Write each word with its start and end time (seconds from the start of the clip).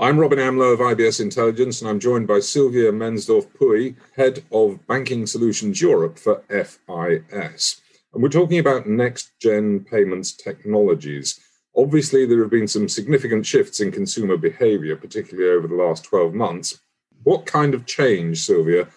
I'm 0.00 0.18
Robin 0.18 0.38
Amlôt 0.38 0.72
of 0.72 0.78
IBS 0.78 1.20
Intelligence, 1.20 1.82
and 1.82 1.90
I'm 1.90 2.00
joined 2.00 2.26
by 2.26 2.40
Sylvia 2.40 2.90
Mensdorf 2.90 3.48
Puy, 3.58 3.96
Head 4.16 4.42
of 4.50 4.86
Banking 4.86 5.26
Solutions 5.26 5.82
Europe 5.82 6.18
for 6.18 6.42
FIS. 6.48 7.82
And 8.14 8.22
we're 8.22 8.30
talking 8.30 8.58
about 8.58 8.88
next 8.88 9.32
gen 9.42 9.80
payments 9.80 10.32
technologies. 10.32 11.38
Obviously, 11.76 12.24
there 12.24 12.40
have 12.40 12.50
been 12.50 12.66
some 12.66 12.88
significant 12.88 13.44
shifts 13.44 13.80
in 13.80 13.92
consumer 13.92 14.38
behavior, 14.38 14.96
particularly 14.96 15.50
over 15.50 15.68
the 15.68 15.74
last 15.74 16.04
12 16.04 16.32
months. 16.32 16.80
What 17.24 17.44
kind 17.44 17.74
of 17.74 17.84
change, 17.84 18.40
Sylvia, 18.40 18.88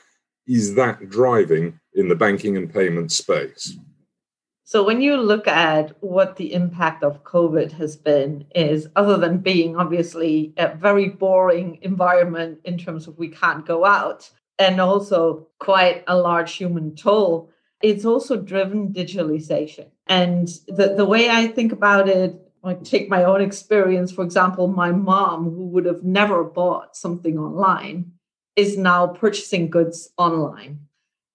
is 0.47 0.75
that 0.75 1.09
driving 1.09 1.81
in 1.95 2.07
the 2.07 2.15
banking 2.15 2.55
and 2.55 2.73
payment 2.73 3.11
space? 3.11 3.77
So 4.65 4.83
when 4.83 5.01
you 5.01 5.17
look 5.17 5.47
at 5.47 5.91
what 6.01 6.37
the 6.37 6.53
impact 6.53 7.03
of 7.03 7.23
COVID 7.23 7.73
has 7.73 7.97
been, 7.97 8.45
is 8.55 8.87
other 8.95 9.17
than 9.17 9.39
being 9.39 9.75
obviously 9.75 10.53
a 10.57 10.73
very 10.73 11.09
boring 11.09 11.79
environment 11.81 12.59
in 12.63 12.77
terms 12.77 13.07
of 13.07 13.17
we 13.17 13.27
can't 13.27 13.65
go 13.65 13.83
out, 13.83 14.29
and 14.57 14.79
also 14.79 15.47
quite 15.59 16.03
a 16.07 16.15
large 16.15 16.53
human 16.55 16.95
toll, 16.95 17.49
it's 17.81 18.05
also 18.05 18.37
driven 18.37 18.93
digitalization. 18.93 19.87
And 20.07 20.47
the, 20.67 20.93
the 20.95 21.05
way 21.05 21.29
I 21.29 21.47
think 21.47 21.73
about 21.73 22.07
it, 22.07 22.39
I 22.63 22.75
take 22.75 23.09
my 23.09 23.25
own 23.25 23.41
experience, 23.41 24.13
for 24.13 24.23
example, 24.23 24.67
my 24.67 24.91
mom, 24.91 25.43
who 25.43 25.67
would 25.67 25.85
have 25.85 26.03
never 26.03 26.45
bought 26.45 26.95
something 26.95 27.37
online, 27.37 28.13
is 28.55 28.77
now 28.77 29.07
purchasing 29.07 29.69
goods 29.69 30.09
online. 30.17 30.87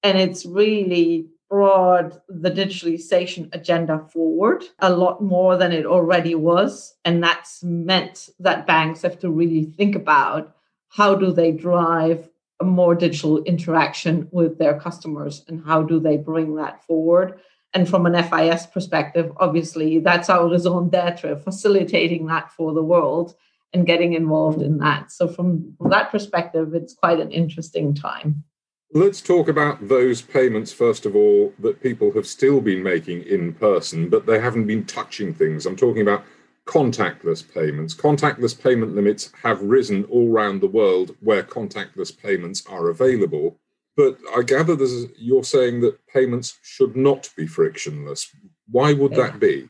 And 0.03 0.17
it's 0.17 0.47
really 0.47 1.29
brought 1.49 2.23
the 2.29 2.51
digitalization 2.51 3.49
agenda 3.55 3.99
forward 4.13 4.65
a 4.81 4.91
lot 4.91 5.23
more 5.23 5.57
than 5.57 5.73
it 5.73 5.87
already 5.87 6.35
was. 6.35 6.95
And 7.05 7.23
that's 7.23 7.63
meant 7.63 8.29
that 8.41 8.67
banks 8.67 9.03
have 9.03 9.19
to 9.21 9.31
really 9.31 9.65
think 9.65 9.97
about 9.97 10.55
how 10.89 11.15
do 11.15 11.33
they 11.33 11.53
drive 11.53 12.29
a 12.61 12.65
more 12.65 12.95
digital 12.95 13.43
interaction 13.45 14.29
with 14.31 14.59
their 14.59 14.79
customers 14.79 15.45
and 15.49 15.65
how 15.65 15.83
do 15.83 16.01
they 16.01 16.17
bring 16.17 16.57
that 16.57 16.85
forward. 16.85 17.41
And 17.75 17.89
from 17.89 18.07
an 18.07 18.23
FIS 18.23 18.67
perspective, 18.67 19.31
obviously, 19.37 19.99
that's 20.01 20.31
our 20.31 20.49
raison 20.49 20.89
d'etre, 20.89 21.37
facilitating 21.37 22.27
that 22.27 22.51
for 22.53 22.73
the 22.73 22.83
world 22.83 23.35
and 23.73 23.87
getting 23.87 24.15
involved 24.15 24.63
in 24.63 24.79
that. 24.79 25.13
So, 25.13 25.29
from 25.29 25.77
that 25.89 26.11
perspective, 26.11 26.75
it's 26.75 26.95
quite 26.95 27.21
an 27.21 27.31
interesting 27.31 27.95
time. 27.95 28.45
Let's 28.93 29.21
talk 29.21 29.49
about 29.49 29.87
those 29.87 30.23
payments, 30.23 30.73
first 30.73 31.05
of 31.05 31.15
all, 31.15 31.53
that 31.59 31.83
people 31.83 32.11
have 32.13 32.27
still 32.27 32.63
been 32.63 32.83
making 32.83 33.23
in 33.25 33.53
person, 33.53 34.09
but 34.09 34.25
they 34.25 34.41
haven't 34.41 34.67
been 34.67 34.87
touching 34.87 35.35
things. 35.35 35.67
I'm 35.67 35.77
talking 35.77 36.01
about 36.01 36.25
contactless 36.67 37.43
payments. 37.53 37.95
Contactless 37.95 38.61
payment 38.61 38.95
limits 38.95 39.31
have 39.43 39.61
risen 39.63 40.05
all 40.05 40.33
around 40.33 40.61
the 40.61 40.69
world 40.69 41.15
where 41.21 41.43
contactless 41.43 42.17
payments 42.17 42.65
are 42.67 42.89
available. 42.89 43.59
But 43.95 44.19
I 44.35 44.43
gather 44.43 44.77
you're 45.19 45.45
saying 45.45 45.83
that 45.83 46.07
payments 46.07 46.59
should 46.63 46.97
not 46.97 47.29
be 47.37 47.47
frictionless. 47.47 48.35
Why 48.71 48.95
would 48.95 49.13
yeah. 49.13 49.19
that 49.19 49.41
be? 49.41 49.69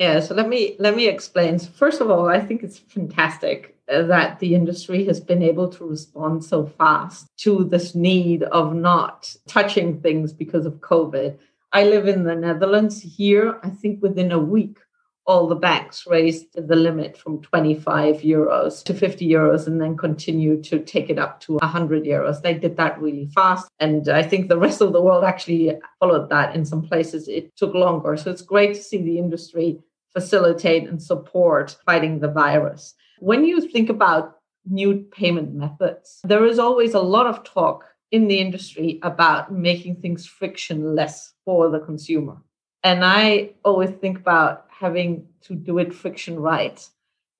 Yeah, 0.00 0.20
so 0.20 0.34
let 0.34 0.48
me 0.48 0.76
let 0.78 0.96
me 0.96 1.06
explain. 1.06 1.58
First 1.58 2.00
of 2.00 2.10
all, 2.10 2.28
I 2.28 2.40
think 2.40 2.62
it's 2.62 2.78
fantastic 2.78 3.77
that 3.88 4.38
the 4.38 4.54
industry 4.54 5.04
has 5.06 5.20
been 5.20 5.42
able 5.42 5.68
to 5.68 5.84
respond 5.84 6.44
so 6.44 6.66
fast 6.66 7.26
to 7.38 7.64
this 7.64 7.94
need 7.94 8.42
of 8.44 8.74
not 8.74 9.34
touching 9.46 10.00
things 10.00 10.32
because 10.32 10.66
of 10.66 10.74
COVID. 10.74 11.38
I 11.72 11.84
live 11.84 12.06
in 12.08 12.24
the 12.24 12.34
Netherlands 12.34 13.00
here. 13.00 13.58
I 13.62 13.70
think 13.70 14.02
within 14.02 14.32
a 14.32 14.38
week, 14.38 14.78
all 15.26 15.46
the 15.46 15.54
banks 15.54 16.06
raised 16.06 16.46
the 16.54 16.74
limit 16.74 17.14
from 17.14 17.42
25 17.42 18.22
euros 18.22 18.82
to 18.82 18.94
50 18.94 19.28
euros 19.28 19.66
and 19.66 19.78
then 19.78 19.94
continue 19.94 20.62
to 20.62 20.78
take 20.78 21.10
it 21.10 21.18
up 21.18 21.38
to 21.40 21.56
100 21.56 22.04
euros. 22.04 22.40
They 22.40 22.54
did 22.54 22.78
that 22.78 22.98
really 22.98 23.26
fast. 23.34 23.68
And 23.78 24.08
I 24.08 24.22
think 24.22 24.48
the 24.48 24.56
rest 24.58 24.80
of 24.80 24.94
the 24.94 25.02
world 25.02 25.24
actually 25.24 25.78
followed 26.00 26.30
that. 26.30 26.56
In 26.56 26.64
some 26.64 26.80
places, 26.80 27.28
it 27.28 27.54
took 27.56 27.74
longer. 27.74 28.16
So 28.16 28.30
it's 28.30 28.40
great 28.40 28.74
to 28.76 28.82
see 28.82 29.02
the 29.02 29.18
industry 29.18 29.78
facilitate 30.14 30.88
and 30.88 31.02
support 31.02 31.76
fighting 31.84 32.20
the 32.20 32.32
virus. 32.32 32.94
When 33.20 33.44
you 33.44 33.60
think 33.60 33.88
about 33.88 34.38
new 34.64 35.06
payment 35.10 35.54
methods, 35.54 36.20
there 36.24 36.44
is 36.44 36.58
always 36.58 36.94
a 36.94 37.00
lot 37.00 37.26
of 37.26 37.44
talk 37.44 37.84
in 38.10 38.28
the 38.28 38.38
industry 38.38 38.98
about 39.02 39.52
making 39.52 39.96
things 39.96 40.26
frictionless 40.26 41.34
for 41.44 41.70
the 41.70 41.80
consumer. 41.80 42.36
And 42.84 43.04
I 43.04 43.50
always 43.64 43.90
think 43.90 44.18
about 44.18 44.66
having 44.70 45.26
to 45.42 45.54
do 45.54 45.78
it 45.78 45.94
friction 45.94 46.38
right. 46.38 46.86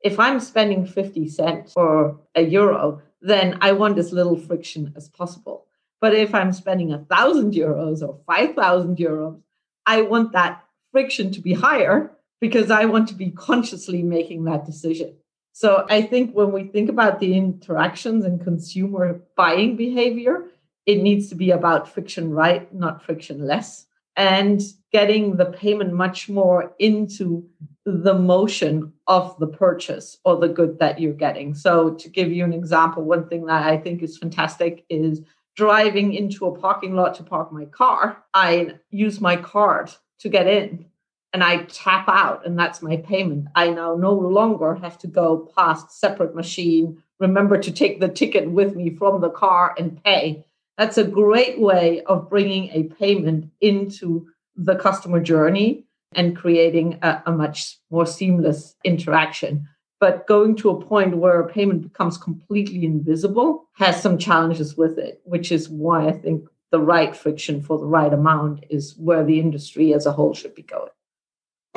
If 0.03 0.19
I'm 0.19 0.41
spending 0.41 0.87
50 0.87 1.29
cents 1.29 1.73
or 1.77 2.19
a 2.35 2.43
euro, 2.43 3.03
then 3.21 3.59
I 3.61 3.73
want 3.73 3.99
as 3.99 4.13
little 4.13 4.37
friction 4.37 4.93
as 4.97 5.09
possible. 5.09 5.67
But 6.01 6.15
if 6.15 6.35
I'm 6.35 6.53
spending 6.53 6.93
a 6.93 7.05
thousand 7.05 7.55
euros 7.55 8.07
or 8.07 8.21
5,000 8.27 8.97
euros, 8.97 9.41
I 9.87 10.03
want 10.03 10.33
that 10.33 10.65
friction 10.93 11.33
to 11.33 11.41
be 11.41 11.55
higher 11.55 12.11
because 12.41 12.71
I 12.71 12.85
want 12.85 13.09
to 13.09 13.15
be 13.15 13.31
consciously 13.31 14.03
making 14.03 14.45
that 14.45 14.65
decision. 14.65 15.15
So 15.59 15.85
I 15.91 16.03
think 16.03 16.37
when 16.37 16.53
we 16.53 16.69
think 16.69 16.89
about 16.89 17.19
the 17.19 17.37
interactions 17.37 18.25
and 18.25 18.41
consumer 18.41 19.21
buying 19.35 19.75
behavior, 19.75 20.45
it 20.87 21.03
needs 21.03 21.29
to 21.31 21.35
be 21.35 21.51
about 21.51 21.93
friction 21.93 22.31
right, 22.31 22.73
not 22.73 23.03
frictionless, 23.03 23.87
and 24.15 24.63
getting 24.93 25.35
the 25.35 25.47
payment 25.47 25.93
much 25.93 26.29
more 26.29 26.73
into 26.79 27.45
the 27.85 28.15
motion 28.15 28.93
of 29.09 29.37
the 29.41 29.49
purchase 29.49 30.19
or 30.25 30.37
the 30.37 30.47
good 30.47 30.79
that 30.79 31.01
you're 31.01 31.13
getting. 31.13 31.55
So 31.55 31.95
to 31.95 32.09
give 32.09 32.31
you 32.31 32.45
an 32.45 32.53
example, 32.53 33.03
one 33.03 33.29
thing 33.29 33.47
that 33.47 33.67
I 33.67 33.79
think 33.79 34.01
is 34.01 34.17
fantastic 34.17 34.85
is 34.89 35.23
driving 35.57 36.15
into 36.15 36.47
a 36.47 36.57
parking 36.57 36.95
lot 36.95 37.17
to 37.17 37.25
park 37.25 37.51
my 37.51 37.65
car. 37.65 38.23
I 38.33 38.75
use 38.91 39.21
my 39.21 39.35
card 39.35 39.91
to 40.21 40.29
get 40.29 40.47
in 40.47 40.87
and 41.33 41.45
I 41.45 41.65
tap 41.65 42.09
out 42.09 42.47
and 42.47 42.59
that's 42.59 42.83
my 42.83 42.97
payment. 42.97 43.49
I 43.55 43.71
now 43.71 43.95
no 43.95 44.13
longer 44.13 44.75
have 44.77 44.99
to 44.99 45.07
go 45.07 45.51
past 45.57 45.99
separate 45.99 46.35
machine, 46.35 47.03
remember 47.21 47.59
to 47.59 47.71
take 47.71 48.01
the 48.01 48.09
ticket 48.09 48.51
with 48.51 48.75
me 48.75 48.91
from 48.91 49.21
the 49.21 49.31
car 49.31 49.75
and 49.79 50.03
pay. 50.03 50.45
That's 50.79 50.99
a 50.99 51.05
great 51.05 51.59
way 51.59 52.03
of 52.03 52.31
bringing 52.31 52.71
a 52.71 52.85
payment 52.85 53.51
into 53.61 54.29
the 54.57 54.77
customer 54.77 55.21
journey 55.21 55.85
and 56.13 56.37
creating 56.37 56.99
a, 57.03 57.23
a 57.27 57.33
much 57.33 57.79
more 57.91 58.07
seamless 58.07 58.75
interaction. 58.85 59.69
But 60.01 60.29
going 60.29 60.55
to 60.57 60.71
a 60.71 60.81
point 60.85 61.19
where 61.19 61.41
a 61.41 61.49
payment 61.49 61.83
becomes 61.83 62.17
completely 62.17 62.85
invisible 62.85 63.69
has 63.75 64.01
some 64.01 64.17
challenges 64.17 64.77
with 64.77 64.97
it, 64.99 65.21
which 65.25 65.51
is 65.51 65.69
why 65.69 66.07
I 66.07 66.13
think 66.13 66.49
the 66.71 66.81
right 66.81 67.17
friction 67.17 67.61
for 67.61 67.79
the 67.79 67.87
right 67.87 68.13
amount 68.13 68.65
is 68.71 68.97
where 68.97 69.25
the 69.25 69.41
industry 69.41 69.93
as 69.95 70.07
a 70.07 70.13
whole 70.13 70.35
should 70.35 70.55
be 70.55 70.63
going. 70.63 70.91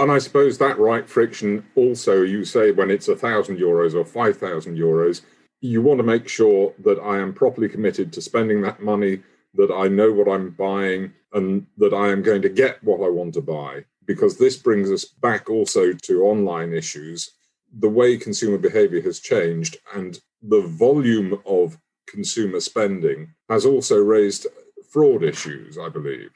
And 0.02 0.12
I 0.12 0.18
suppose 0.18 0.58
that 0.58 0.80
right 0.80 1.08
friction 1.08 1.64
also, 1.76 2.24
you 2.24 2.44
say 2.44 2.72
when 2.72 2.90
it's 2.90 3.08
a 3.08 3.16
thousand 3.16 3.60
euros 3.60 3.94
or 3.94 4.04
5,000 4.04 4.76
euros, 4.76 5.22
you 5.62 5.84
want 5.84 6.00
to 6.00 6.04
make 6.04 6.28
sure 6.28 6.74
that 6.80 7.00
I 7.00 7.20
am 7.20 7.36
properly 7.36 7.70
committed 7.70 8.12
to 8.14 8.22
spending 8.22 8.64
that 8.64 8.82
money, 8.82 9.22
that 9.54 9.72
I 9.72 9.90
know 9.90 10.12
what 10.12 10.28
I'm 10.28 10.50
buying, 10.50 11.14
and 11.34 11.68
that 11.78 11.94
I 11.94 12.10
am 12.10 12.24
going 12.24 12.42
to 12.42 12.50
get 12.50 12.84
what 12.84 13.06
I 13.06 13.10
want 13.10 13.36
to 13.36 13.42
buy. 13.42 13.86
Because 14.08 14.40
this 14.40 14.58
brings 14.58 14.90
us 14.90 15.06
back 15.06 15.52
also 15.52 15.94
to 15.94 16.24
online 16.24 16.74
issues. 16.74 17.30
The 17.72 17.90
way 17.90 18.18
consumer 18.18 18.58
behavior 18.58 19.04
has 19.04 19.20
changed 19.20 19.78
and 19.94 20.20
the 20.42 20.62
volume 20.62 21.40
of 21.46 21.78
consumer 22.08 22.60
spending 22.60 23.36
has 23.50 23.68
also 23.68 23.98
raised 23.98 24.48
fraud 24.92 25.24
issues, 25.24 25.78
I 25.78 25.90
believe. 25.90 26.32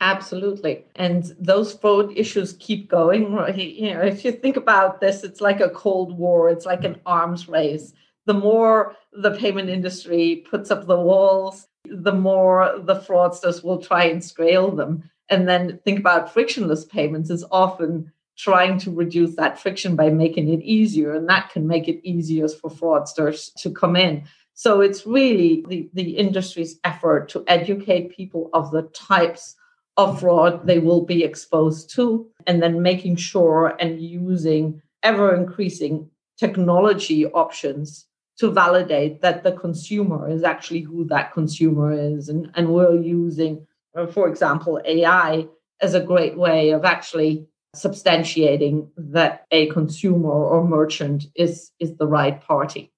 Absolutely. 0.00 0.84
And 0.94 1.34
those 1.40 1.74
fraud 1.74 2.16
issues 2.16 2.54
keep 2.60 2.88
going. 2.88 3.22
You 3.56 3.94
know, 3.94 4.02
if 4.02 4.24
you 4.24 4.32
think 4.32 4.56
about 4.56 5.00
this, 5.00 5.24
it's 5.24 5.40
like 5.40 5.60
a 5.60 5.70
cold 5.70 6.16
war, 6.16 6.48
it's 6.50 6.66
like 6.66 6.84
an 6.84 7.00
arms 7.04 7.48
race. 7.48 7.92
The 8.26 8.34
more 8.34 8.94
the 9.12 9.32
payment 9.32 9.70
industry 9.70 10.44
puts 10.48 10.70
up 10.70 10.86
the 10.86 11.00
walls, 11.00 11.66
the 11.84 12.12
more 12.12 12.78
the 12.78 12.96
fraudsters 12.96 13.64
will 13.64 13.78
try 13.78 14.04
and 14.04 14.22
scale 14.22 14.70
them. 14.70 15.10
And 15.30 15.48
then 15.48 15.80
think 15.84 15.98
about 15.98 16.32
frictionless 16.32 16.84
payments 16.84 17.30
is 17.30 17.44
often 17.50 18.12
trying 18.36 18.78
to 18.78 18.90
reduce 18.92 19.34
that 19.34 19.58
friction 19.58 19.96
by 19.96 20.10
making 20.10 20.48
it 20.48 20.62
easier. 20.62 21.14
And 21.14 21.28
that 21.28 21.50
can 21.50 21.66
make 21.66 21.88
it 21.88 22.00
easier 22.08 22.48
for 22.48 22.70
fraudsters 22.70 23.52
to 23.62 23.70
come 23.70 23.96
in. 23.96 24.24
So 24.54 24.80
it's 24.80 25.06
really 25.06 25.64
the, 25.68 25.88
the 25.94 26.16
industry's 26.16 26.78
effort 26.84 27.28
to 27.30 27.44
educate 27.48 28.16
people 28.16 28.48
of 28.52 28.70
the 28.70 28.82
types 28.94 29.56
of 29.98 30.20
fraud 30.20 30.66
they 30.66 30.78
will 30.78 31.04
be 31.04 31.24
exposed 31.24 31.90
to, 31.96 32.26
and 32.46 32.62
then 32.62 32.80
making 32.80 33.16
sure 33.16 33.76
and 33.80 34.00
using 34.00 34.80
ever 35.02 35.34
increasing 35.34 36.08
technology 36.38 37.26
options 37.26 38.06
to 38.38 38.50
validate 38.50 39.20
that 39.20 39.42
the 39.42 39.52
consumer 39.52 40.30
is 40.30 40.44
actually 40.44 40.80
who 40.80 41.04
that 41.04 41.32
consumer 41.32 41.92
is. 41.92 42.28
And, 42.28 42.50
and 42.54 42.68
we're 42.68 43.00
using, 43.00 43.66
uh, 43.96 44.06
for 44.06 44.28
example, 44.28 44.80
AI 44.84 45.46
as 45.80 45.94
a 45.94 46.00
great 46.00 46.38
way 46.38 46.70
of 46.70 46.84
actually 46.84 47.48
substantiating 47.74 48.88
that 48.96 49.46
a 49.50 49.66
consumer 49.66 50.30
or 50.30 50.64
merchant 50.64 51.24
is, 51.34 51.72
is 51.80 51.96
the 51.96 52.06
right 52.06 52.40
party. 52.40 52.92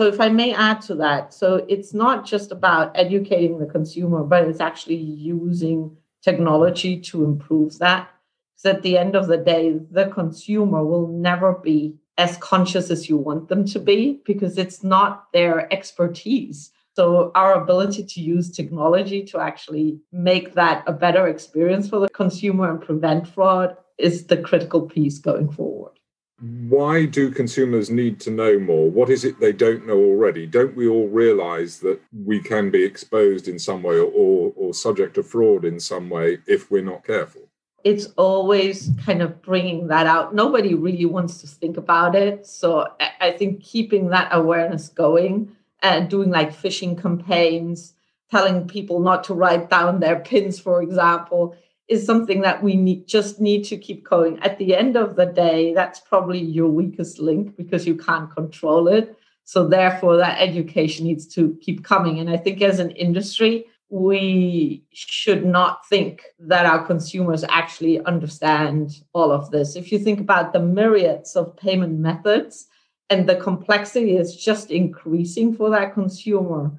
So, 0.00 0.06
if 0.06 0.20
I 0.20 0.30
may 0.30 0.54
add 0.54 0.80
to 0.82 0.94
that, 0.96 1.34
so 1.34 1.64
it's 1.68 1.92
not 1.92 2.24
just 2.24 2.50
about 2.50 2.90
educating 2.94 3.58
the 3.58 3.66
consumer, 3.66 4.24
but 4.24 4.44
it's 4.44 4.60
actually 4.60 4.96
using 4.96 5.96
technology 6.22 7.00
to 7.00 7.24
improve 7.24 7.78
that. 7.78 8.10
Because 8.54 8.76
at 8.76 8.82
the 8.82 8.98
end 8.98 9.16
of 9.16 9.26
the 9.26 9.38
day, 9.38 9.78
the 9.90 10.06
consumer 10.06 10.84
will 10.84 11.08
never 11.08 11.54
be 11.54 11.96
as 12.18 12.36
conscious 12.38 12.90
as 12.90 13.08
you 13.08 13.16
want 13.16 13.48
them 13.48 13.64
to 13.64 13.78
be 13.78 14.20
because 14.26 14.58
it's 14.58 14.84
not 14.84 15.32
their 15.32 15.72
expertise. 15.72 16.70
So, 16.96 17.30
our 17.34 17.62
ability 17.62 18.04
to 18.04 18.20
use 18.20 18.50
technology 18.50 19.22
to 19.26 19.38
actually 19.38 20.00
make 20.12 20.54
that 20.54 20.82
a 20.86 20.92
better 20.92 21.28
experience 21.28 21.88
for 21.88 22.00
the 22.00 22.08
consumer 22.10 22.70
and 22.70 22.80
prevent 22.80 23.28
fraud 23.28 23.76
is 23.96 24.26
the 24.26 24.36
critical 24.36 24.82
piece 24.82 25.18
going 25.18 25.50
forward. 25.50 25.99
Why 26.40 27.04
do 27.04 27.30
consumers 27.30 27.90
need 27.90 28.18
to 28.20 28.30
know 28.30 28.58
more? 28.58 28.90
What 28.90 29.10
is 29.10 29.24
it 29.24 29.40
they 29.40 29.52
don't 29.52 29.86
know 29.86 29.98
already? 29.98 30.46
Don't 30.46 30.74
we 30.74 30.88
all 30.88 31.08
realize 31.08 31.80
that 31.80 32.00
we 32.24 32.40
can 32.40 32.70
be 32.70 32.82
exposed 32.82 33.46
in 33.46 33.58
some 33.58 33.82
way 33.82 33.98
or, 33.98 34.52
or 34.56 34.72
subject 34.72 35.14
to 35.14 35.22
fraud 35.22 35.64
in 35.64 35.78
some 35.78 36.08
way 36.08 36.38
if 36.46 36.70
we're 36.70 36.82
not 36.82 37.04
careful? 37.04 37.42
It's 37.84 38.06
always 38.16 38.90
kind 39.04 39.22
of 39.22 39.42
bringing 39.42 39.88
that 39.88 40.06
out. 40.06 40.34
Nobody 40.34 40.74
really 40.74 41.06
wants 41.06 41.40
to 41.42 41.46
think 41.46 41.76
about 41.76 42.14
it. 42.14 42.46
So 42.46 42.86
I 43.20 43.32
think 43.32 43.62
keeping 43.62 44.08
that 44.10 44.28
awareness 44.32 44.88
going 44.88 45.54
and 45.82 46.08
doing 46.08 46.30
like 46.30 46.54
phishing 46.54 47.00
campaigns, 47.00 47.94
telling 48.30 48.66
people 48.68 49.00
not 49.00 49.24
to 49.24 49.34
write 49.34 49.70
down 49.70 50.00
their 50.00 50.20
pins, 50.20 50.58
for 50.58 50.82
example, 50.82 51.56
is 51.90 52.06
something 52.06 52.40
that 52.42 52.62
we 52.62 52.76
need, 52.76 53.08
just 53.08 53.40
need 53.40 53.64
to 53.64 53.76
keep 53.76 54.08
going. 54.08 54.38
At 54.38 54.56
the 54.58 54.76
end 54.76 54.96
of 54.96 55.16
the 55.16 55.26
day, 55.26 55.74
that's 55.74 55.98
probably 55.98 56.38
your 56.38 56.68
weakest 56.68 57.18
link 57.18 57.56
because 57.56 57.84
you 57.84 57.96
can't 57.96 58.32
control 58.32 58.86
it. 58.86 59.18
So 59.42 59.66
therefore, 59.66 60.16
that 60.16 60.40
education 60.40 61.06
needs 61.06 61.26
to 61.34 61.58
keep 61.60 61.82
coming. 61.82 62.20
And 62.20 62.30
I 62.30 62.36
think 62.36 62.62
as 62.62 62.78
an 62.78 62.92
industry, 62.92 63.66
we 63.88 64.84
should 64.92 65.44
not 65.44 65.84
think 65.88 66.22
that 66.38 66.64
our 66.64 66.86
consumers 66.86 67.42
actually 67.48 68.00
understand 68.04 69.02
all 69.12 69.32
of 69.32 69.50
this. 69.50 69.74
If 69.74 69.90
you 69.90 69.98
think 69.98 70.20
about 70.20 70.52
the 70.52 70.60
myriads 70.60 71.34
of 71.34 71.56
payment 71.56 71.98
methods 71.98 72.68
and 73.10 73.28
the 73.28 73.34
complexity 73.34 74.16
is 74.16 74.36
just 74.36 74.70
increasing 74.70 75.56
for 75.56 75.70
that 75.70 75.92
consumer, 75.92 76.70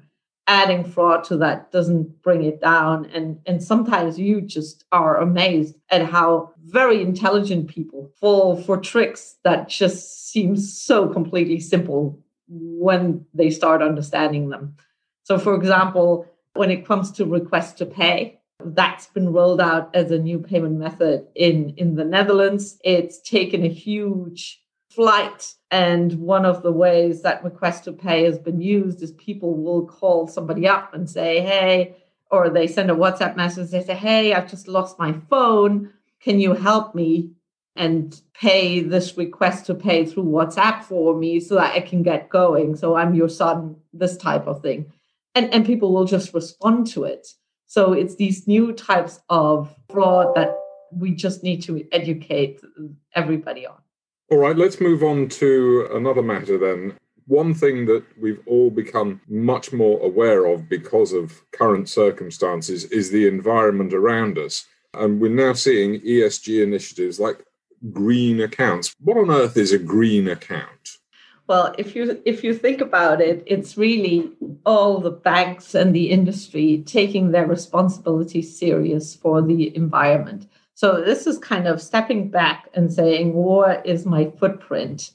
adding 0.46 0.84
fraud 0.84 1.24
to 1.24 1.36
that 1.38 1.70
doesn't 1.70 2.22
bring 2.22 2.42
it 2.44 2.60
down. 2.60 3.06
And 3.06 3.38
and 3.46 3.62
sometimes 3.62 4.18
you 4.18 4.40
just 4.40 4.84
are 4.92 5.18
amazed 5.18 5.76
at 5.90 6.04
how 6.04 6.52
very 6.64 7.02
intelligent 7.02 7.68
people 7.68 8.12
fall 8.20 8.56
for 8.56 8.76
tricks 8.76 9.36
that 9.44 9.68
just 9.68 10.30
seem 10.30 10.56
so 10.56 11.08
completely 11.08 11.60
simple 11.60 12.18
when 12.48 13.24
they 13.34 13.50
start 13.50 13.82
understanding 13.82 14.48
them. 14.48 14.76
So 15.24 15.38
for 15.38 15.54
example 15.54 16.26
when 16.54 16.70
it 16.70 16.86
comes 16.86 17.10
to 17.12 17.24
request 17.24 17.78
to 17.78 17.86
pay 17.86 18.38
that's 18.64 19.06
been 19.06 19.32
rolled 19.32 19.60
out 19.60 19.94
as 19.94 20.10
a 20.10 20.18
new 20.18 20.38
payment 20.38 20.78
method 20.78 21.26
in 21.34 21.70
in 21.76 21.94
the 21.94 22.04
Netherlands. 22.04 22.78
It's 22.84 23.20
taken 23.20 23.64
a 23.64 23.68
huge 23.68 24.61
flight. 24.94 25.54
And 25.70 26.12
one 26.14 26.44
of 26.44 26.62
the 26.62 26.72
ways 26.72 27.22
that 27.22 27.44
request 27.44 27.84
to 27.84 27.92
pay 27.92 28.24
has 28.24 28.38
been 28.38 28.60
used 28.60 29.02
is 29.02 29.12
people 29.12 29.54
will 29.54 29.86
call 29.86 30.28
somebody 30.28 30.68
up 30.68 30.94
and 30.94 31.08
say, 31.08 31.40
hey, 31.40 31.96
or 32.30 32.48
they 32.48 32.66
send 32.66 32.90
a 32.90 32.94
WhatsApp 32.94 33.36
message. 33.36 33.70
They 33.70 33.84
say, 33.84 33.94
hey, 33.94 34.34
I've 34.34 34.50
just 34.50 34.68
lost 34.68 34.98
my 34.98 35.12
phone. 35.28 35.92
Can 36.20 36.40
you 36.40 36.54
help 36.54 36.94
me 36.94 37.30
and 37.74 38.20
pay 38.34 38.80
this 38.80 39.16
request 39.16 39.66
to 39.66 39.74
pay 39.74 40.04
through 40.04 40.24
WhatsApp 40.24 40.82
for 40.82 41.16
me 41.16 41.40
so 41.40 41.56
that 41.56 41.74
I 41.74 41.80
can 41.80 42.02
get 42.02 42.28
going? 42.28 42.76
So 42.76 42.96
I'm 42.96 43.14
your 43.14 43.28
son, 43.28 43.76
this 43.92 44.16
type 44.16 44.46
of 44.46 44.62
thing. 44.62 44.92
And, 45.34 45.52
and 45.52 45.64
people 45.64 45.92
will 45.92 46.04
just 46.04 46.34
respond 46.34 46.86
to 46.88 47.04
it. 47.04 47.26
So 47.66 47.92
it's 47.94 48.16
these 48.16 48.46
new 48.46 48.72
types 48.72 49.20
of 49.30 49.74
fraud 49.90 50.34
that 50.34 50.54
we 50.90 51.12
just 51.12 51.42
need 51.42 51.62
to 51.62 51.86
educate 51.90 52.60
everybody 53.14 53.66
on. 53.66 53.76
All 54.32 54.38
right, 54.38 54.56
let's 54.56 54.80
move 54.80 55.02
on 55.02 55.28
to 55.28 55.90
another 55.92 56.22
matter 56.22 56.56
then. 56.56 56.96
One 57.26 57.52
thing 57.52 57.84
that 57.84 58.02
we've 58.18 58.40
all 58.46 58.70
become 58.70 59.20
much 59.28 59.74
more 59.74 60.00
aware 60.00 60.46
of 60.46 60.70
because 60.70 61.12
of 61.12 61.42
current 61.52 61.86
circumstances 61.86 62.84
is 62.86 63.10
the 63.10 63.28
environment 63.28 63.92
around 63.92 64.38
us. 64.38 64.64
And 64.94 65.20
we're 65.20 65.28
now 65.28 65.52
seeing 65.52 66.00
ESG 66.00 66.62
initiatives 66.62 67.20
like 67.20 67.44
green 67.92 68.40
accounts. 68.40 68.96
What 69.00 69.18
on 69.18 69.30
earth 69.30 69.58
is 69.58 69.70
a 69.70 69.78
green 69.78 70.28
account? 70.28 70.96
Well, 71.46 71.74
if 71.76 71.94
you 71.94 72.22
if 72.24 72.42
you 72.42 72.54
think 72.54 72.80
about 72.80 73.20
it, 73.20 73.42
it's 73.44 73.76
really 73.76 74.32
all 74.64 74.98
the 74.98 75.10
banks 75.10 75.74
and 75.74 75.94
the 75.94 76.10
industry 76.10 76.82
taking 76.86 77.32
their 77.32 77.46
responsibility 77.46 78.40
serious 78.40 79.14
for 79.14 79.42
the 79.42 79.76
environment. 79.76 80.46
So 80.82 81.00
this 81.00 81.28
is 81.28 81.38
kind 81.38 81.68
of 81.68 81.80
stepping 81.80 82.28
back 82.28 82.68
and 82.74 82.92
saying, 82.92 83.34
what 83.34 83.86
is 83.86 84.04
my 84.04 84.32
footprint 84.40 85.12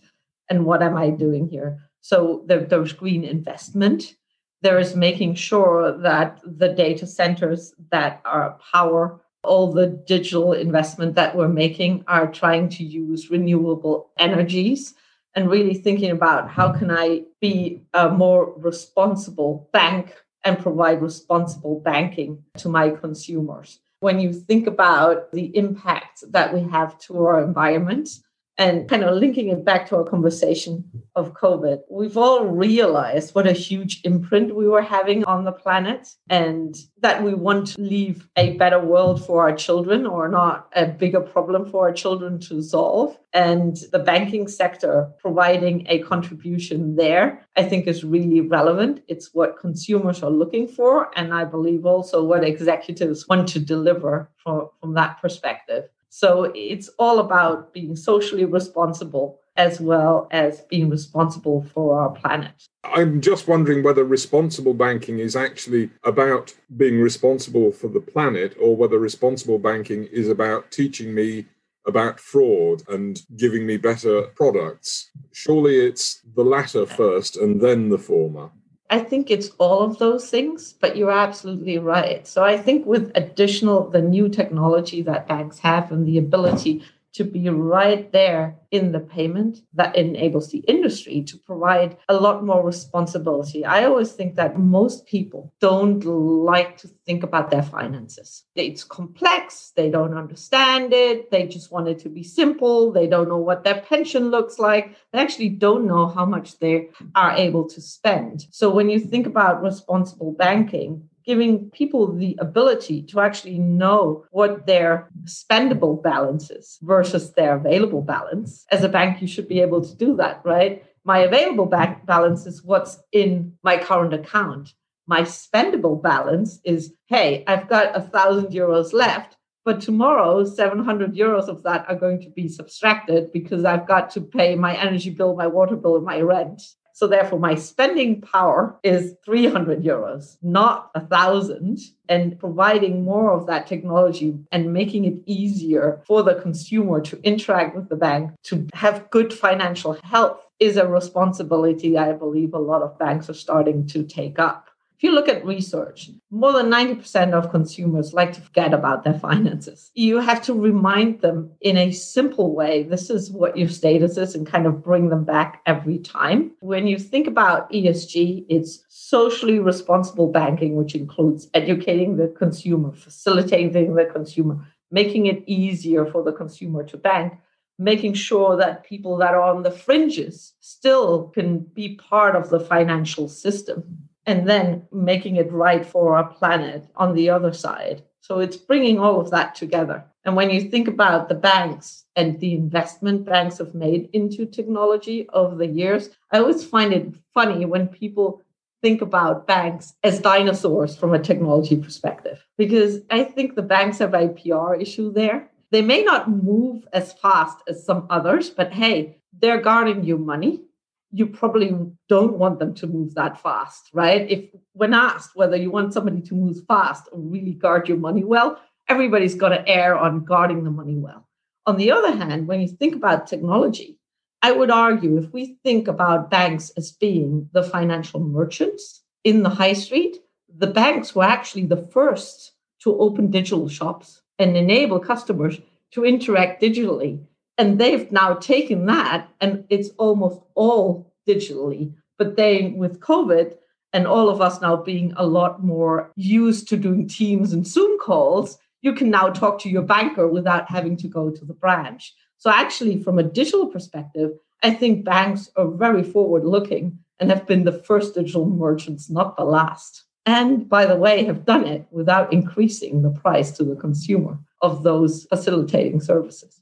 and 0.50 0.64
what 0.64 0.82
am 0.82 0.96
I 0.96 1.10
doing 1.10 1.50
here? 1.50 1.82
So 2.00 2.46
there, 2.46 2.62
there's 2.62 2.94
green 2.94 3.26
investment. 3.26 4.16
There 4.62 4.80
is 4.80 4.96
making 4.96 5.36
sure 5.36 5.92
that 5.98 6.40
the 6.46 6.70
data 6.70 7.06
centers 7.06 7.74
that 7.92 8.22
are 8.24 8.58
power 8.72 9.20
all 9.44 9.74
the 9.74 9.88
digital 9.88 10.54
investment 10.54 11.16
that 11.16 11.36
we're 11.36 11.50
making 11.50 12.06
are 12.08 12.32
trying 12.32 12.70
to 12.70 12.86
use 12.86 13.30
renewable 13.30 14.10
energies 14.18 14.94
and 15.36 15.50
really 15.50 15.74
thinking 15.74 16.12
about 16.12 16.50
how 16.50 16.72
can 16.72 16.90
I 16.90 17.24
be 17.42 17.84
a 17.94 18.08
more 18.08 18.54
responsible 18.56 19.70
bank 19.74 20.16
and 20.46 20.58
provide 20.58 21.02
responsible 21.02 21.82
banking 21.82 22.46
to 22.60 22.70
my 22.70 22.90
consumers 22.90 23.80
when 24.00 24.20
you 24.20 24.32
think 24.34 24.68
about 24.68 25.32
the 25.32 25.56
impact 25.58 26.24
that 26.32 26.54
we 26.54 26.62
have 26.70 26.98
to 27.00 27.26
our 27.26 27.44
environment 27.44 28.10
and 28.58 28.90
kind 28.90 29.04
of 29.04 29.16
linking 29.16 29.50
it 29.50 29.64
back 29.64 29.88
to 29.88 29.96
our 29.98 30.04
conversation 30.04 30.84
of 31.16 31.34
COVID, 31.34 31.82
we've 31.90 32.18
all 32.18 32.46
realized 32.46 33.36
what 33.36 33.46
a 33.46 33.52
huge 33.52 34.02
imprint 34.04 34.56
we 34.56 34.68
were 34.68 34.82
having 34.82 35.24
on 35.26 35.46
the 35.46 35.52
planet 35.52 36.08
and 36.30 36.76
that 37.02 37.24
we 37.24 37.34
want 37.36 37.68
to 37.68 37.82
leave 37.82 38.28
a 38.36 38.58
better 38.58 38.80
world 38.80 39.24
for 39.24 39.44
our 39.48 39.56
children 39.56 40.08
or 40.08 40.28
not 40.28 40.70
a 40.76 40.88
bigger 40.88 41.20
problem 41.20 41.70
for 41.70 41.88
our 41.88 41.94
children 41.94 42.40
to 42.40 42.62
solve. 42.64 43.18
And 43.34 43.78
the 43.92 44.00
banking 44.00 44.48
sector 44.48 45.12
providing 45.20 45.86
a 45.88 46.00
contribution 46.00 46.96
there, 46.96 47.46
I 47.56 47.64
think 47.64 47.86
is 47.86 48.04
really 48.04 48.42
relevant. 48.42 49.04
It's 49.08 49.34
what 49.34 49.60
consumers 49.60 50.24
are 50.24 50.32
looking 50.32 50.68
for. 50.68 51.12
And 51.16 51.34
I 51.34 51.44
believe 51.44 51.86
also 51.86 52.24
what 52.24 52.44
executives 52.44 53.28
want 53.28 53.50
to 53.50 53.60
deliver 53.60 54.32
from, 54.38 54.70
from 54.82 54.96
that 54.96 55.22
perspective. 55.22 55.90
So 56.10 56.52
it's 56.56 56.90
all 57.00 57.20
about 57.20 57.74
being 57.74 57.96
socially 57.96 58.46
responsible 58.46 59.40
as 59.58 59.82
well 59.82 60.28
as 60.32 60.62
being 60.70 60.90
responsible 60.90 61.66
for 61.74 62.00
our 62.00 62.12
planet. 62.12 62.68
I'm 62.84 63.22
just 63.22 63.48
wondering 63.48 63.84
whether 63.84 64.04
responsible 64.04 64.76
banking 64.76 65.20
is 65.20 65.36
actually 65.36 65.90
about 66.04 66.56
being 66.78 67.02
responsible 67.02 67.72
for 67.72 67.88
the 67.88 68.00
planet 68.00 68.56
or 68.62 68.76
whether 68.76 69.00
responsible 69.00 69.60
banking 69.60 70.06
is 70.06 70.30
about 70.30 70.72
teaching 70.72 71.14
me 71.14 71.46
about 71.88 72.20
fraud 72.20 72.84
and 72.90 73.22
giving 73.36 73.66
me 73.66 73.78
better 73.78 74.24
products. 74.36 75.10
Surely 75.34 75.78
it's 75.78 76.22
the 76.36 76.44
latter 76.44 76.86
first 76.86 77.38
and 77.38 77.62
then 77.62 77.90
the 77.90 77.98
former. 77.98 78.52
I 78.90 79.00
think 79.00 79.30
it's 79.30 79.50
all 79.58 79.82
of 79.82 79.98
those 79.98 80.30
things, 80.30 80.74
but 80.74 80.96
you're 80.96 81.12
absolutely 81.12 81.78
right. 81.78 82.26
So 82.26 82.44
I 82.44 82.58
think 82.58 82.86
with 82.86 83.12
additional 83.16 83.90
the 83.90 84.02
new 84.02 84.30
technology 84.30 85.02
that 85.02 85.28
banks 85.28 85.60
have 85.60 85.92
and 85.92 86.08
the 86.08 86.18
ability 86.18 86.84
to 87.18 87.24
be 87.24 87.50
right 87.50 88.12
there 88.12 88.56
in 88.72 88.92
the 88.92 89.00
payment 89.00 89.60
that 89.74 89.96
enables 89.96 90.52
the 90.52 90.60
industry 90.60 91.24
to 91.24 91.38
provide 91.38 91.98
a 92.10 92.14
lot 92.14 92.46
more 92.46 92.66
responsibility. 92.66 93.66
I 93.66 93.86
always 93.86 94.12
think 94.12 94.36
that 94.36 94.60
most 94.60 95.06
people 95.06 95.54
don't 95.60 96.04
like 96.06 96.78
to 96.78 96.88
think 97.06 97.24
about 97.24 97.50
their 97.50 97.64
finances. 97.64 98.44
It's 98.56 98.84
complex, 98.84 99.72
they 99.76 99.90
don't 99.90 100.18
understand 100.18 100.94
it, 100.94 101.32
they 101.32 101.48
just 101.48 101.72
want 101.72 101.88
it 101.88 102.00
to 102.00 102.10
be 102.10 102.24
simple, 102.24 102.92
they 102.92 103.08
don't 103.08 103.30
know 103.30 103.38
what 103.38 103.64
their 103.64 103.82
pension 103.82 104.30
looks 104.30 104.60
like, 104.60 104.96
they 105.12 105.20
actually 105.20 105.50
don't 105.50 105.88
know 105.88 106.08
how 106.08 106.26
much 106.26 106.60
they 106.60 106.90
are 107.16 107.32
able 107.32 107.68
to 107.70 107.82
spend. 107.82 108.46
So 108.52 108.70
when 108.70 108.90
you 108.90 109.00
think 109.00 109.26
about 109.28 109.64
responsible 109.64 110.34
banking, 110.34 111.10
giving 111.28 111.70
people 111.72 112.16
the 112.16 112.38
ability 112.40 113.04
to 113.04 113.20
actually 113.20 113.60
know 113.60 114.26
what 114.32 114.66
their 114.66 115.10
spendable 115.26 116.02
balance 116.02 116.50
is 116.50 116.80
versus 116.82 117.34
their 117.34 117.58
available 117.58 118.02
balance. 118.02 118.66
As 118.72 118.84
a 118.84 118.90
bank, 118.90 119.22
you 119.22 119.28
should 119.28 119.50
be 119.50 119.60
able 119.60 119.82
to 119.82 119.96
do 119.96 120.16
that, 120.16 120.42
right? 120.46 120.86
My 121.04 121.20
available 121.20 121.66
bank 121.66 122.06
balance 122.06 122.46
is 122.46 122.64
what's 122.64 122.98
in 123.12 123.54
my 123.62 123.78
current 123.78 124.14
account. 124.14 124.74
My 125.06 125.22
spendable 125.22 126.02
balance 126.02 126.60
is, 126.64 126.94
hey, 127.08 127.44
I've 127.46 127.68
got 127.68 127.96
a 127.96 128.02
thousand 128.02 128.48
euros 128.48 128.94
left, 128.94 129.36
but 129.66 129.82
tomorrow 129.82 130.46
700 130.46 131.14
euros 131.14 131.50
of 131.50 131.64
that 131.64 131.86
are 131.90 131.96
going 131.96 132.22
to 132.22 132.30
be 132.30 132.48
subtracted 132.48 133.34
because 133.34 133.66
I've 133.66 133.86
got 133.86 134.12
to 134.12 134.22
pay 134.22 134.56
my 134.56 134.78
energy 134.78 135.10
bill, 135.10 135.36
my 135.36 135.48
water 135.48 135.76
bill, 135.76 135.98
and 135.98 136.06
my 136.06 136.22
rent. 136.22 136.62
So 136.98 137.06
therefore, 137.06 137.38
my 137.38 137.54
spending 137.54 138.22
power 138.22 138.76
is 138.82 139.14
300 139.24 139.84
euros, 139.84 140.38
not 140.42 140.90
a 140.96 141.00
thousand. 141.06 141.78
And 142.10 142.40
providing 142.40 143.04
more 143.04 143.34
of 143.34 143.46
that 143.46 143.68
technology 143.68 144.34
and 144.52 144.74
making 144.74 145.06
it 145.06 145.22
easier 145.28 146.02
for 146.08 146.24
the 146.24 146.34
consumer 146.34 147.00
to 147.02 147.20
interact 147.22 147.76
with 147.76 147.90
the 147.90 147.96
bank, 147.96 148.32
to 148.46 148.66
have 148.74 149.12
good 149.12 149.32
financial 149.32 149.94
health 150.02 150.40
is 150.60 150.76
a 150.76 150.88
responsibility 150.88 152.00
I 152.00 152.14
believe 152.14 152.56
a 152.56 152.58
lot 152.58 152.82
of 152.82 152.98
banks 152.98 153.30
are 153.30 153.36
starting 153.36 153.86
to 153.88 154.02
take 154.02 154.40
up. 154.40 154.67
If 154.98 155.04
you 155.04 155.12
look 155.12 155.30
at 155.30 155.46
research, 155.46 156.10
more 156.32 156.54
than 156.54 156.72
90% 156.72 157.34
of 157.34 157.52
consumers 157.52 158.16
like 158.16 158.34
to 158.34 158.42
forget 158.42 158.74
about 158.74 159.04
their 159.04 159.20
finances. 159.20 159.92
You 159.94 160.20
have 160.22 160.42
to 160.46 160.56
remind 160.56 161.22
them 161.22 161.52
in 161.62 161.78
a 161.78 161.92
simple 161.92 162.56
way 162.56 162.82
this 162.82 163.12
is 163.12 163.30
what 163.30 163.56
your 163.56 163.70
status 163.70 164.18
is 164.18 164.34
and 164.34 164.48
kind 164.48 164.66
of 164.66 164.84
bring 164.84 165.10
them 165.10 165.24
back 165.24 165.62
every 165.68 166.00
time. 166.00 166.54
When 166.62 166.88
you 166.88 166.98
think 166.98 167.28
about 167.28 167.72
ESG, 167.72 168.48
it's 168.50 168.86
socially 168.90 169.60
responsible 169.60 170.32
banking, 170.32 170.76
which 170.76 170.96
includes 170.96 171.48
educating 171.54 172.18
the 172.18 172.30
consumer, 172.30 172.92
facilitating 172.92 173.94
the 173.94 174.06
consumer, 174.06 174.66
making 174.90 175.28
it 175.28 175.44
easier 175.46 176.08
for 176.08 176.24
the 176.24 176.34
consumer 176.34 176.84
to 176.86 176.98
bank 176.98 177.34
making 177.80 178.12
sure 178.12 178.58
that 178.58 178.84
people 178.84 179.18
that 179.18 179.36
are 179.36 179.42
on 179.44 179.62
the 179.62 179.70
fringes 179.70 180.54
still 180.62 181.28
can 181.28 181.60
be 181.60 181.94
part 181.94 182.36
of 182.36 182.50
the 182.50 182.60
financial 182.60 183.30
system 183.30 184.08
and 184.28 184.48
then 184.48 184.86
making 184.92 185.38
it 185.38 185.52
right 185.52 185.86
for 185.86 186.16
our 186.16 186.28
planet 186.28 186.86
on 186.96 187.16
the 187.16 187.30
other 187.30 187.54
side. 187.54 188.04
So 188.20 188.40
it's 188.40 188.58
bringing 188.58 189.00
all 189.00 189.22
of 189.22 189.32
that 189.32 189.56
together. 189.56 190.04
And 190.26 190.36
when 190.36 190.50
you 190.50 190.70
think 190.70 190.90
about 190.90 191.30
the 191.30 191.36
banks 191.36 192.04
and 192.18 192.38
the 192.42 192.54
investment 192.54 193.24
banks 193.26 193.60
have 193.60 193.74
made 193.74 194.10
into 194.12 194.46
technology 194.46 195.30
over 195.32 195.56
the 195.56 195.66
years, 195.66 196.10
I 196.32 196.40
always 196.40 196.66
find 196.66 196.92
it 196.94 197.16
funny 197.34 197.66
when 197.66 197.88
people 197.88 198.42
think 198.82 199.02
about 199.02 199.48
banks 199.48 199.94
as 200.04 200.20
dinosaurs 200.20 200.98
from 200.98 201.14
a 201.14 201.20
technology 201.20 201.78
perspective, 201.78 202.46
because 202.58 203.00
I 203.10 203.24
think 203.24 203.56
the 203.56 203.62
banks 203.62 204.00
have 204.00 204.14
a 204.14 204.28
PR 204.28 204.74
issue 204.76 205.14
there. 205.14 205.50
They 205.72 205.82
may 205.82 206.04
not 206.04 206.30
move 206.30 206.86
as 206.92 207.14
fast 207.14 207.60
as 207.70 207.86
some 207.86 208.08
others, 208.10 208.50
but 208.50 208.74
hey, 208.74 209.20
they're 209.40 209.62
guarding 209.62 210.04
your 210.04 210.18
money 210.20 210.67
you 211.12 211.28
probably 211.28 211.76
don't 212.10 212.38
want 212.38 212.60
them 212.60 212.74
to 212.76 212.88
move 212.88 213.16
that 213.16 213.42
fast, 213.42 213.90
right? 213.94 214.30
If 214.30 214.50
when 214.74 214.94
asked 214.94 215.32
whether 215.36 215.56
you 215.56 215.72
want 215.72 215.94
somebody 215.94 216.22
to 216.22 216.36
move 216.36 216.58
fast 216.68 217.08
or 217.12 217.20
really 217.20 217.54
guard 217.54 217.88
your 217.88 217.98
money 217.98 218.24
well, 218.24 218.60
everybody's 218.88 219.36
got 219.36 219.50
to 219.50 219.68
err 219.68 219.98
on 219.98 220.26
guarding 220.26 220.64
the 220.64 220.72
money 220.72 220.96
well. 220.96 221.28
On 221.66 221.78
the 221.78 221.92
other 221.92 222.12
hand, 222.12 222.48
when 222.48 222.62
you 222.62 222.68
think 222.68 222.96
about 222.96 223.28
technology, 223.28 224.00
I 224.42 224.52
would 224.52 224.72
argue 224.72 225.18
if 225.18 225.34
we 225.34 225.58
think 225.64 225.88
about 225.88 226.30
banks 226.30 226.72
as 226.78 226.92
being 226.92 227.50
the 227.54 227.64
financial 227.64 228.20
merchants 228.20 229.04
in 229.24 229.44
the 229.44 229.50
high 229.50 229.74
street, 229.74 230.18
the 230.56 230.68
banks 230.68 231.16
were 231.16 231.24
actually 231.24 231.66
the 231.66 231.88
first 231.92 232.54
to 232.84 232.98
open 233.00 233.32
digital 233.32 233.68
shops 233.68 234.22
and 234.40 234.56
enable 234.56 235.00
customers 235.00 235.60
to 235.92 236.06
interact 236.06 236.62
digitally 236.62 237.26
and 237.58 237.80
they've 237.80 238.12
now 238.12 238.34
taken 238.36 238.86
that 238.86 239.30
and 239.42 239.66
it's 239.70 239.90
almost 239.98 240.42
all 240.56 241.14
digitally. 241.28 241.94
But 242.18 242.36
then 242.36 242.78
with 242.78 243.00
COVID 243.00 243.56
and 243.94 244.08
all 244.08 244.30
of 244.30 244.42
us 244.42 244.62
now 244.62 244.76
being 244.76 245.14
a 245.16 245.26
lot 245.26 245.64
more 245.64 246.12
used 246.16 246.68
to 246.70 246.78
doing 246.78 247.08
Teams 247.08 247.54
and 247.54 247.66
Zoom 247.66 247.98
calls, 248.00 248.58
you 248.82 248.94
can 248.94 249.10
now 249.10 249.30
talk 249.30 249.60
to 249.62 249.70
your 249.70 249.82
banker 249.82 250.28
without 250.28 250.70
having 250.70 250.98
to 250.98 251.08
go 251.08 251.30
to 251.30 251.46
the 251.46 251.54
branch. 251.54 252.14
So, 252.38 252.52
actually, 252.52 253.02
from 253.02 253.18
a 253.18 253.24
digital 253.24 253.68
perspective, 253.68 254.32
I 254.62 254.72
think 254.72 255.04
banks 255.04 255.50
are 255.56 255.68
very 255.68 256.04
forward 256.04 256.46
looking 256.46 257.00
and 257.20 257.32
have 257.32 257.48
been 257.48 257.64
the 257.64 257.72
first 257.84 258.14
digital 258.14 258.46
merchants, 258.46 259.10
not 259.10 259.36
the 259.36 259.44
last. 259.44 260.04
And 260.28 260.70
by 260.70 260.86
the 260.86 260.96
way, 260.96 261.24
have 261.24 261.46
done 261.46 261.66
it 261.66 261.86
without 261.90 262.32
increasing 262.32 263.02
the 263.02 263.10
price 263.10 263.52
to 263.52 263.64
the 263.64 263.76
consumer 263.76 264.38
of 264.62 264.84
those 264.84 265.26
facilitating 265.26 266.02
services. 266.02 266.62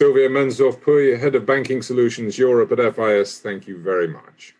Sylvia 0.00 0.28
Mensdorff-Pouilly, 0.28 1.18
Head 1.18 1.34
of 1.34 1.44
Banking 1.44 1.82
Solutions 1.82 2.38
Europe 2.38 2.70
at 2.70 2.94
FIS, 2.94 3.40
thank 3.40 3.66
you 3.66 3.76
very 3.76 4.06
much. 4.06 4.54